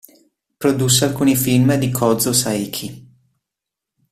[0.57, 3.07] Produsse alcuni film di Kōzō Saeki.